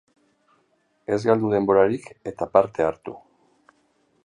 [1.15, 3.17] Ez galdu denborarik, eta parte hartu!